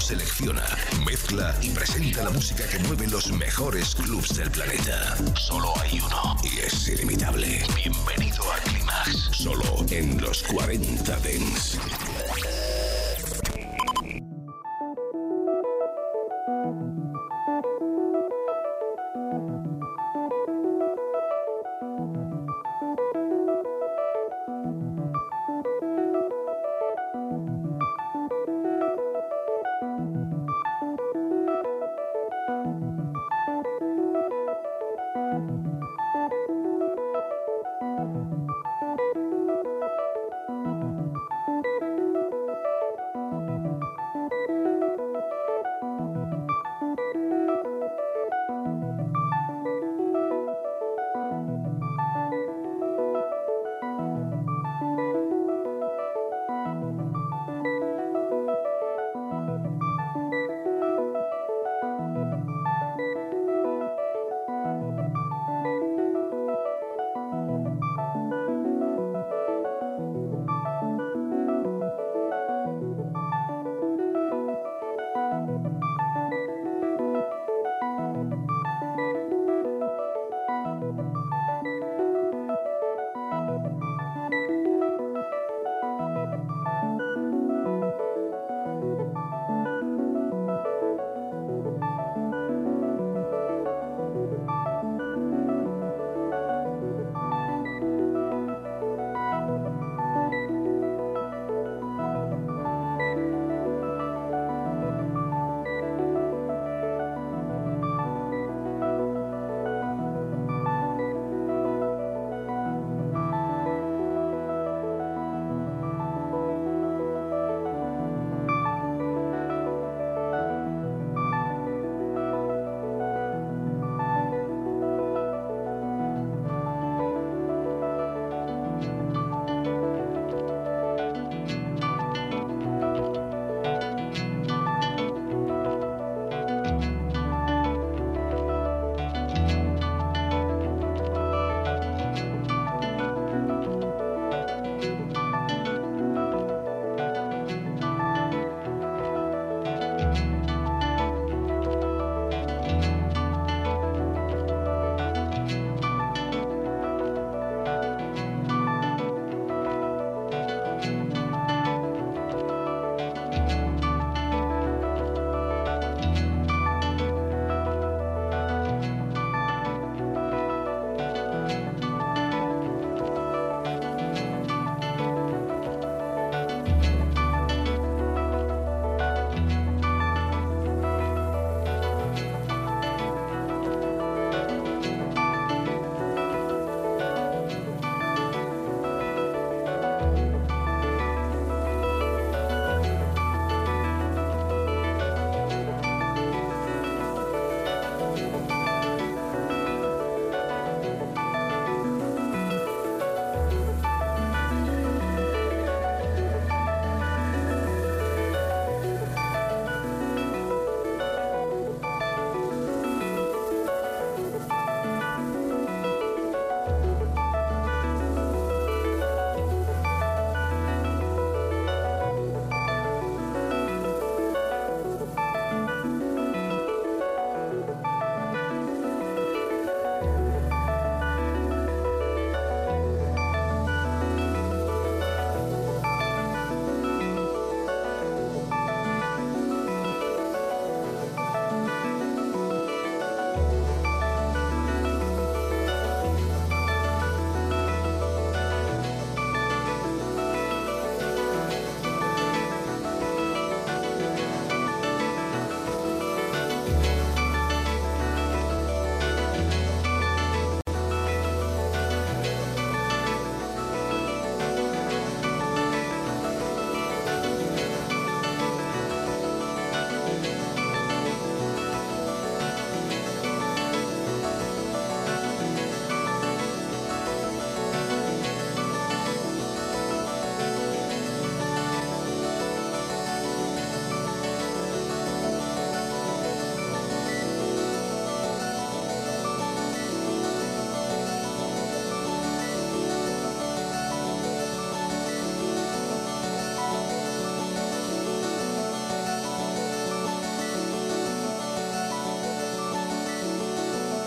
[0.00, 0.64] selecciona,
[1.04, 5.16] mezcla y presenta la música que mueve los mejores clubs del planeta.
[5.36, 7.64] Solo hay uno y es ilimitable.
[7.74, 11.78] Bienvenido a Climax, solo en los 40 Dents.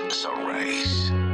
[0.00, 1.33] a race.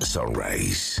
[0.00, 1.00] Sunrise.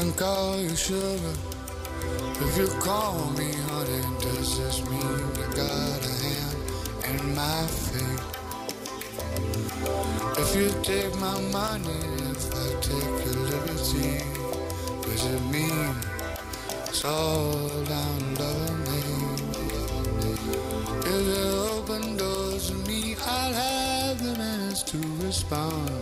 [0.00, 1.34] and call you sugar.
[2.44, 6.58] If you call me honey, does this mean you got a hand
[7.10, 8.24] in my fate?
[10.42, 12.00] If you take my money,
[12.32, 14.20] if I take your liberty,
[15.02, 15.94] does it mean
[16.88, 19.00] it's all down double me?
[21.12, 25.95] If you open doors to me, I'll have the minutes to respond.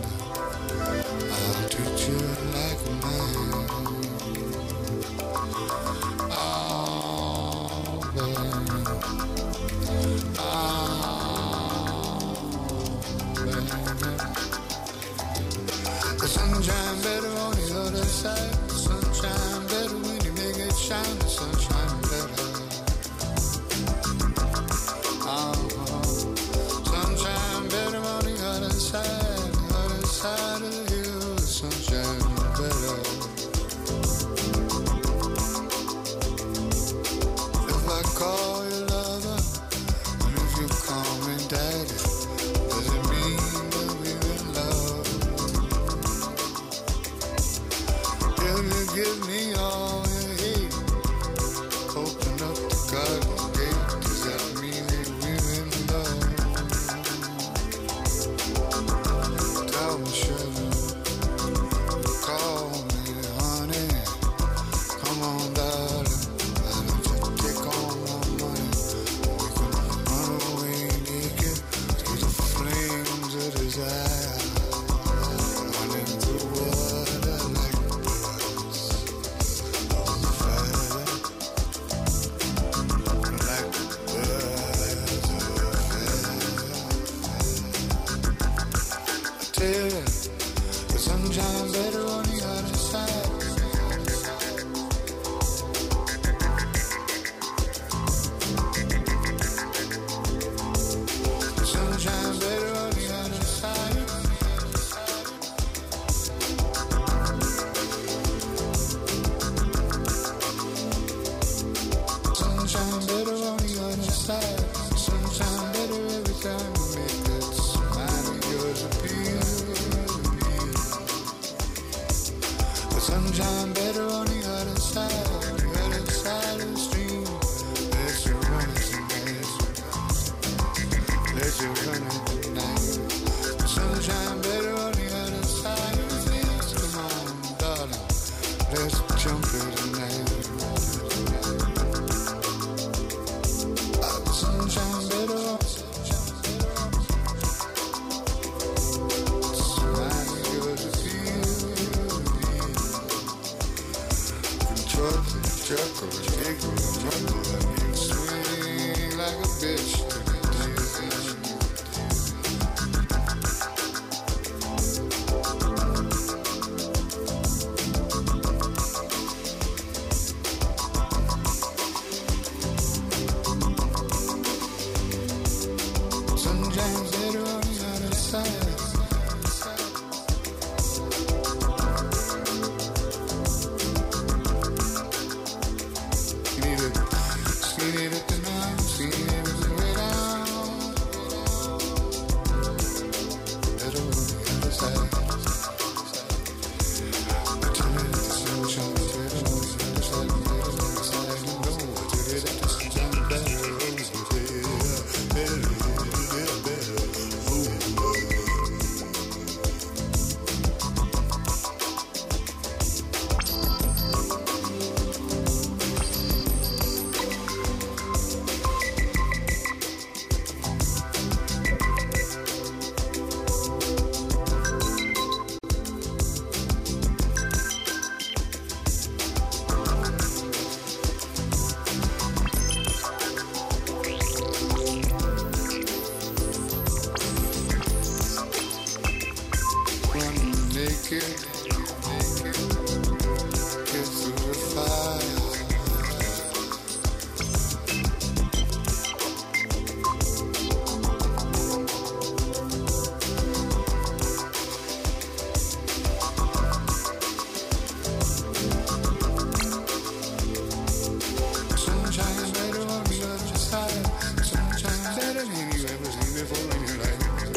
[155.65, 160.14] chuckle and giggle and mumble and swing like a bitch.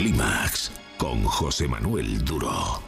[0.00, 2.79] Clímax con José Manuel Duro.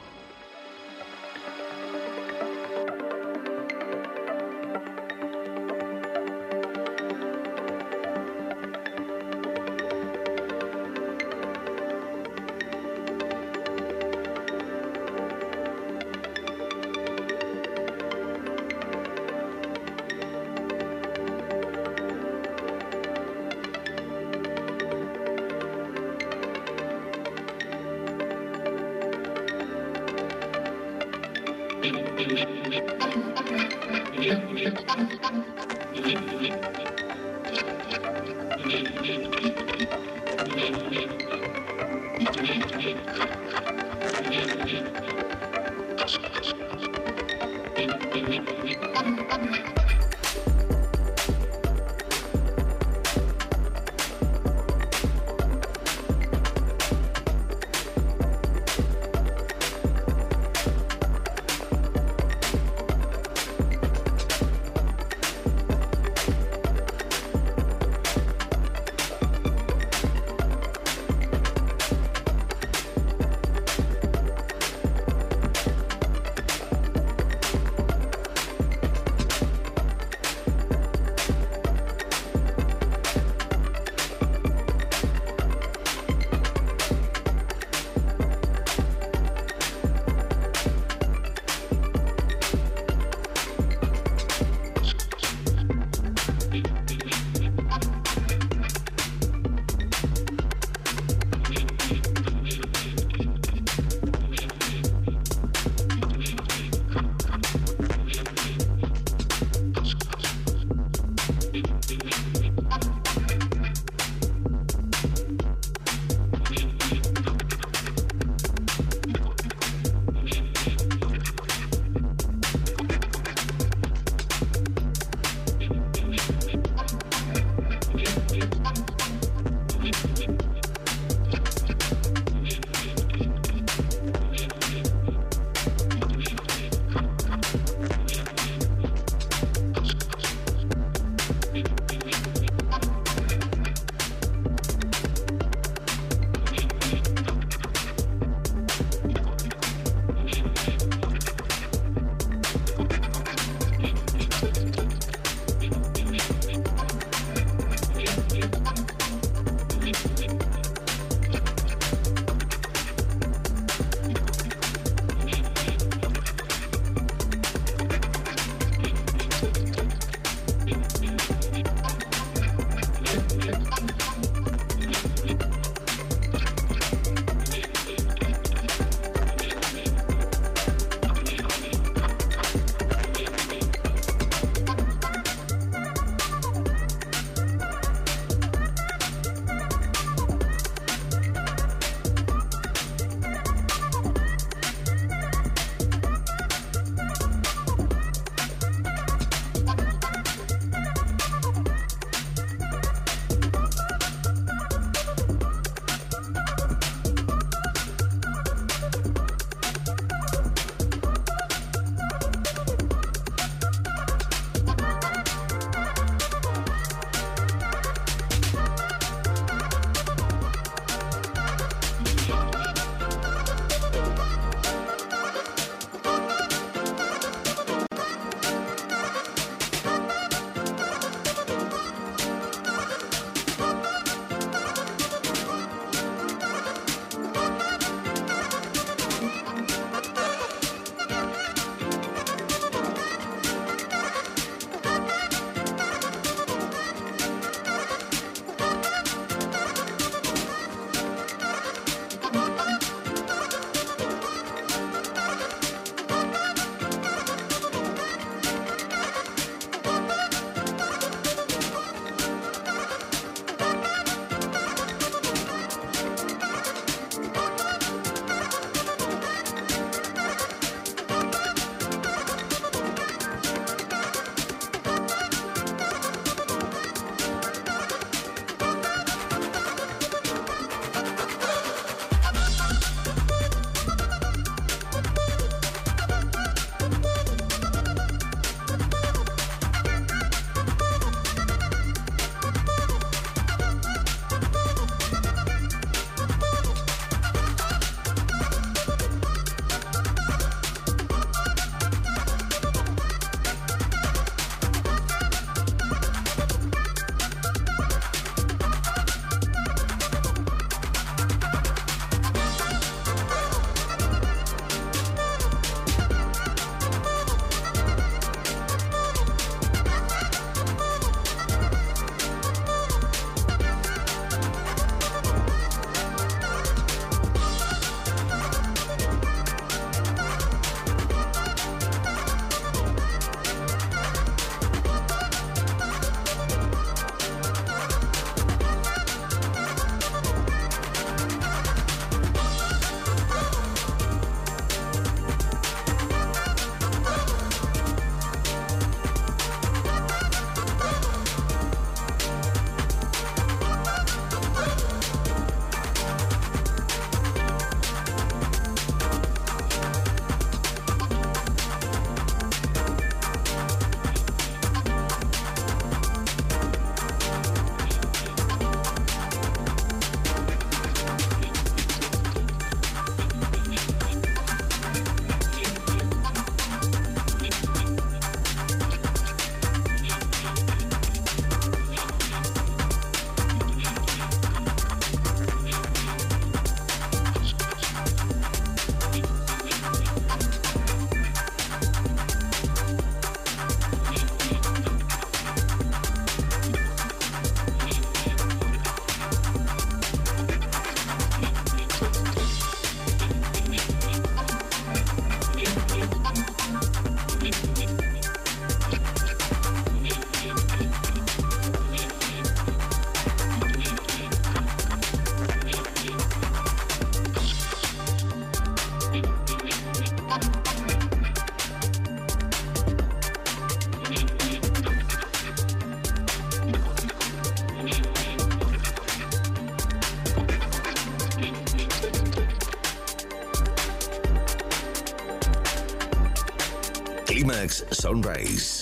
[438.21, 438.82] Race.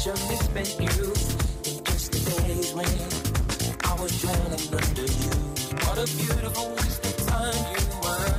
[0.00, 0.14] Such a
[0.82, 1.92] youth in the
[2.30, 2.88] days when
[3.84, 5.30] I was drowning under you.
[5.84, 6.72] What a beautiful
[7.28, 8.32] time you were.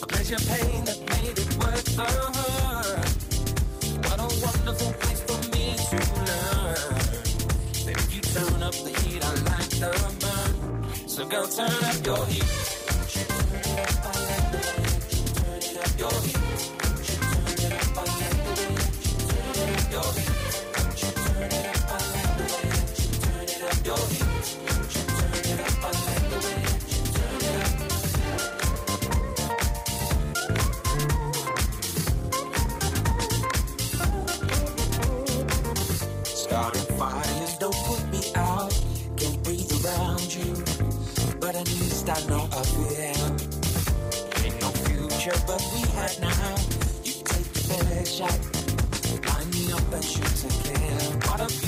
[0.00, 2.04] A pleasure pain that made it worth the
[2.38, 3.08] hurt.
[4.06, 5.96] What a wonderful place for me to
[6.28, 6.94] learn.
[7.86, 9.90] That you turn up the heat, I like the
[10.22, 10.54] burn.
[11.08, 12.44] So go turn up your heat.
[15.34, 16.38] Turn it up, your heat.
[17.08, 17.88] Turn it up
[19.90, 20.27] your heat.
[48.18, 48.40] Shot,
[49.26, 50.24] line me up and shoot
[50.64, 51.12] kill.
[51.30, 51.67] What a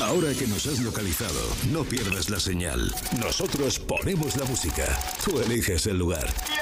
[0.00, 1.40] Ahora que nos has localizado,
[1.72, 2.94] no pierdas la señal.
[3.18, 4.84] Nosotros ponemos la música.
[5.24, 6.55] Tú eliges el lugar.